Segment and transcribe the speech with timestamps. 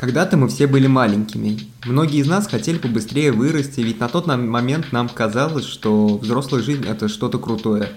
[0.00, 1.58] Когда-то мы все были маленькими.
[1.84, 6.86] Многие из нас хотели побыстрее вырасти, ведь на тот момент нам казалось, что взрослая жизнь
[6.86, 7.92] это что-то крутое.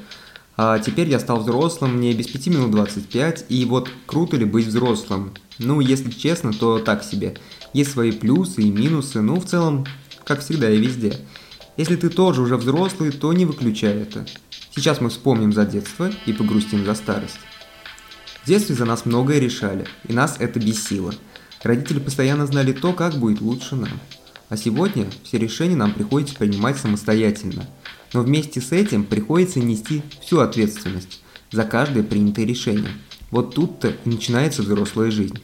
[0.57, 4.65] А теперь я стал взрослым, мне без пяти минут 25, и вот круто ли быть
[4.67, 5.31] взрослым?
[5.59, 7.38] Ну, если честно, то так себе.
[7.71, 9.85] Есть свои плюсы и минусы, ну, в целом,
[10.25, 11.17] как всегда и везде.
[11.77, 14.25] Если ты тоже уже взрослый, то не выключай это.
[14.75, 17.39] Сейчас мы вспомним за детство и погрустим за старость.
[18.43, 21.13] В детстве за нас многое решали, и нас это бесило–
[21.64, 24.00] Родители постоянно знали то, как будет лучше нам.
[24.50, 27.65] А сегодня все решения нам приходится принимать самостоятельно.
[28.11, 32.92] Но вместе с этим приходится нести всю ответственность за каждое принятое решение.
[33.31, 35.42] Вот тут-то и начинается взрослая жизнь.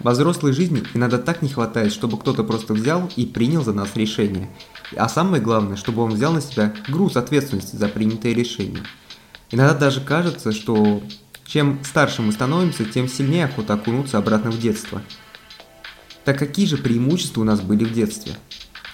[0.00, 3.94] Во взрослой жизни иногда так не хватает, чтобы кто-то просто взял и принял за нас
[3.94, 4.50] решение.
[4.96, 8.82] А самое главное, чтобы он взял на себя груз ответственности за принятое решение.
[9.52, 11.02] Иногда даже кажется, что
[11.46, 15.00] чем старше мы становимся, тем сильнее охота окунуться обратно в детство–
[16.24, 18.34] так какие же преимущества у нас были в детстве?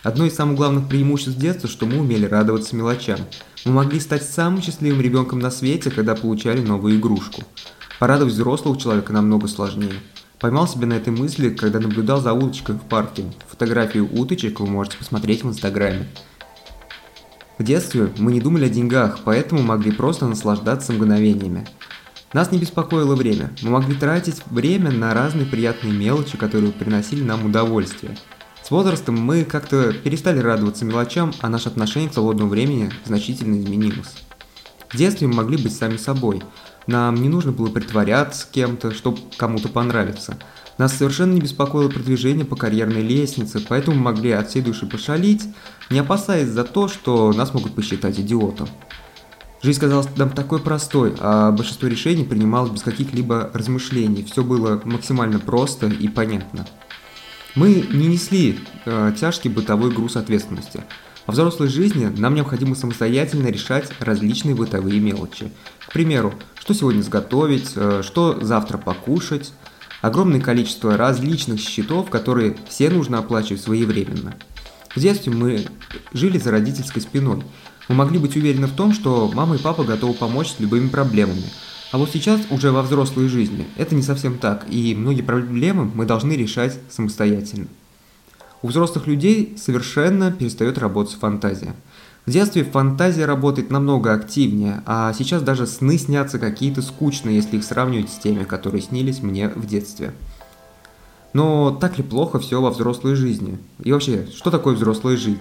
[0.03, 3.21] Одно из самых главных преимуществ детства, что мы умели радоваться мелочам.
[3.65, 7.43] Мы могли стать самым счастливым ребенком на свете, когда получали новую игрушку.
[7.99, 10.01] Порадовать взрослого человека намного сложнее.
[10.39, 13.25] Поймал себя на этой мысли, когда наблюдал за уточкой в парке.
[13.49, 16.07] Фотографию уточек вы можете посмотреть в инстаграме.
[17.59, 21.67] В детстве мы не думали о деньгах, поэтому могли просто наслаждаться мгновениями.
[22.35, 23.53] Нас не беспокоило время.
[23.63, 28.19] Мы могли тратить время на разные приятные мелочи, которые приносили нам удовольствие.
[28.63, 34.15] С возрастом мы как-то перестали радоваться мелочам, а наше отношение к свободному времени значительно изменилось.
[34.91, 36.43] В детстве мы могли быть сами собой.
[36.87, 40.39] Нам не нужно было притворяться кем-то, чтобы кому-то понравиться.
[40.77, 45.45] Нас совершенно не беспокоило продвижение по карьерной лестнице, поэтому мы могли от всей души пошалить,
[45.89, 48.69] не опасаясь за то, что нас могут посчитать идиотом.
[49.61, 54.23] Жизнь казалась нам такой простой, а большинство решений принималось без каких-либо размышлений.
[54.23, 56.65] Все было максимально просто и понятно.
[57.57, 60.85] Мы не несли э, тяжкий бытовой груз ответственности.
[61.27, 65.51] Во взрослой жизни нам необходимо самостоятельно решать различные бытовые мелочи.
[65.89, 69.53] К примеру, что сегодня сготовить, э, что завтра покушать.
[70.03, 74.37] Огромное количество различных счетов, которые все нужно оплачивать своевременно.
[74.95, 75.67] В детстве мы
[76.13, 77.43] жили за родительской спиной–
[77.89, 81.45] мы могли быть уверены в том, что мама и папа готовы помочь с любыми проблемами.
[81.91, 86.05] А вот сейчас, уже во взрослой жизни, это не совсем так, и многие проблемы мы
[86.05, 87.67] должны решать самостоятельно.
[88.61, 91.75] У взрослых людей совершенно перестает работать фантазия.
[92.27, 97.65] В детстве фантазия работает намного активнее, а сейчас даже сны снятся какие-то скучные, если их
[97.65, 100.13] сравнивать с теми, которые снились мне в детстве.
[101.33, 103.59] Но так ли плохо все во взрослой жизни?
[103.83, 105.39] И вообще, что такое взрослая жизнь?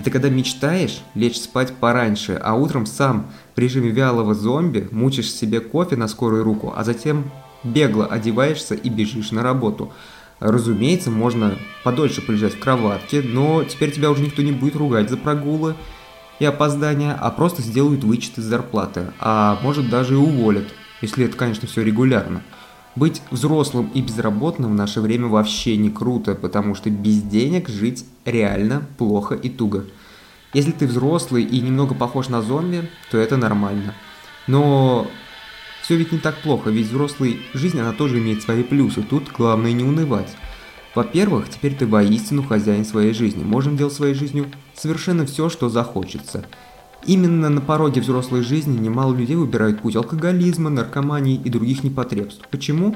[0.00, 5.60] Это когда мечтаешь лечь спать пораньше, а утром сам в режиме вялого зомби мучишь себе
[5.60, 7.30] кофе на скорую руку, а затем
[7.64, 9.92] бегло одеваешься и бежишь на работу.
[10.38, 15.18] Разумеется, можно подольше полежать в кроватке, но теперь тебя уже никто не будет ругать за
[15.18, 15.74] прогулы
[16.38, 20.68] и опоздания, а просто сделают вычет из зарплаты, а может даже и уволят,
[21.02, 22.40] если это, конечно, все регулярно.
[22.96, 28.04] Быть взрослым и безработным в наше время вообще не круто, потому что без денег жить
[28.24, 29.84] реально плохо и туго.
[30.52, 33.94] Если ты взрослый и немного похож на зомби, то это нормально.
[34.48, 35.06] Но
[35.82, 39.72] все ведь не так плохо, ведь взрослая жизнь, она тоже имеет свои плюсы, тут главное
[39.72, 40.34] не унывать.
[40.96, 46.44] Во-первых, теперь ты воистину хозяин своей жизни, можем делать своей жизнью совершенно все, что захочется–
[47.06, 52.46] Именно на пороге взрослой жизни немало людей выбирают путь алкоголизма, наркомании и других непотребств.
[52.50, 52.94] Почему?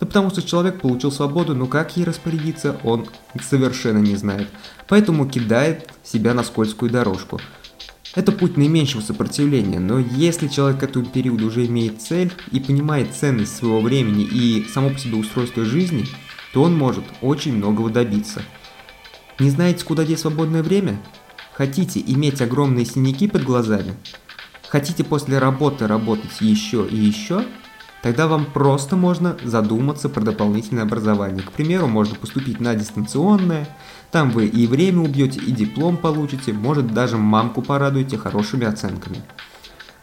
[0.00, 3.06] Да потому что человек получил свободу, но как ей распорядиться, он
[3.42, 4.48] совершенно не знает.
[4.88, 7.40] Поэтому кидает себя на скользкую дорожку.
[8.14, 13.14] Это путь наименьшего сопротивления, но если человек к этому периоду уже имеет цель и понимает
[13.14, 16.06] ценность своего времени и само по себе устройство жизни,
[16.54, 18.40] то он может очень многого добиться.
[19.38, 20.98] Не знаете, куда деть свободное время?
[21.56, 23.94] Хотите иметь огромные синяки под глазами?
[24.68, 27.46] Хотите после работы работать еще и еще?
[28.02, 31.42] Тогда вам просто можно задуматься про дополнительное образование.
[31.42, 33.66] К примеру, можно поступить на дистанционное,
[34.12, 39.22] там вы и время убьете, и диплом получите, может даже мамку порадуете хорошими оценками.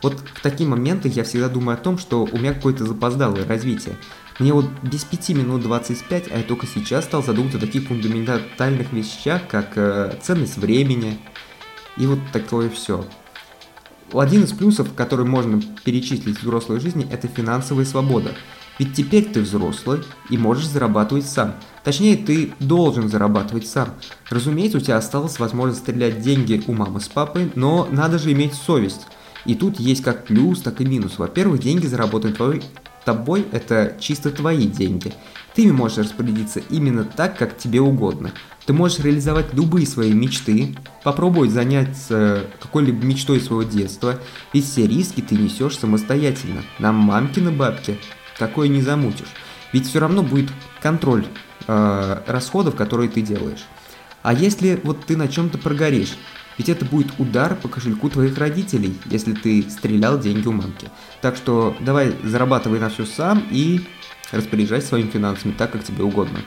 [0.03, 3.95] Вот в такие моменты я всегда думаю о том, что у меня какое-то запоздалое развитие.
[4.38, 8.91] Мне вот без 5 минут 25, а я только сейчас стал задумываться о таких фундаментальных
[8.91, 11.19] вещах, как э, ценность времени,
[11.97, 13.05] и вот такое все.
[14.11, 18.31] Один из плюсов, который можно перечислить в взрослой жизни, это финансовая свобода.
[18.79, 21.56] Ведь теперь ты взрослый и можешь зарабатывать сам.
[21.83, 23.94] Точнее, ты должен зарабатывать сам.
[24.29, 28.56] Разумеется, у тебя осталась возможность стрелять деньги у мамы с папой, но надо же иметь
[28.56, 29.07] совесть.
[29.45, 31.18] И тут есть как плюс, так и минус.
[31.18, 32.62] Во-первых, деньги заработанные твоей
[33.04, 35.13] тобой это чисто твои деньги.
[35.54, 38.31] Ты ими можешь распорядиться именно так, как тебе угодно.
[38.66, 44.19] Ты можешь реализовать любые свои мечты, попробовать заняться какой-либо мечтой своего детства,
[44.54, 46.63] ведь все риски ты несешь самостоятельно.
[46.80, 48.00] Нам мамкины бабки
[48.40, 49.28] такое не замутишь.
[49.74, 50.50] Ведь все равно будет
[50.81, 51.25] контроль
[51.68, 53.66] э, расходов, которые ты делаешь.
[54.22, 56.16] А если вот ты на чем-то прогоришь,
[56.57, 60.89] ведь это будет удар по кошельку твоих родителей, если ты стрелял деньги у мамки.
[61.21, 63.81] Так что давай зарабатывай на все сам и
[64.31, 66.39] распоряжайся своими финансами так, как тебе угодно.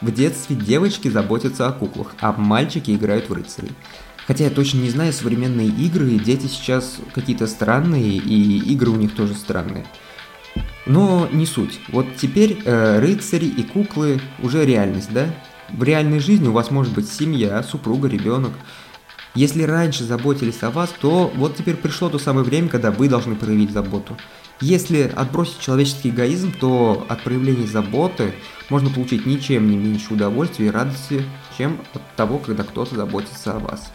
[0.00, 3.72] В детстве девочки заботятся о куклах, а мальчики играют в рыцарей.
[4.26, 9.14] Хотя я точно не знаю, современные игры, дети сейчас какие-то странные, и игры у них
[9.14, 9.86] тоже странные.
[10.84, 11.80] Но не суть.
[11.88, 15.26] Вот теперь э, рыцари и куклы уже реальность, да?
[15.70, 18.52] В реальной жизни у вас может быть семья, супруга, ребенок.
[19.36, 23.36] Если раньше заботились о вас, то вот теперь пришло то самое время, когда вы должны
[23.36, 24.16] проявить заботу.
[24.62, 28.32] Если отбросить человеческий эгоизм, то от проявления заботы
[28.70, 31.22] можно получить ничем не меньше удовольствия и радости,
[31.58, 33.92] чем от того, когда кто-то заботится о вас.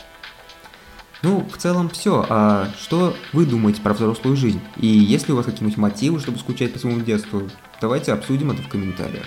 [1.24, 2.24] Ну, в целом все.
[2.30, 4.62] А что вы думаете про взрослую жизнь?
[4.78, 7.50] И есть ли у вас какие-нибудь мотивы, чтобы скучать по своему детству?
[7.82, 9.26] Давайте обсудим это в комментариях.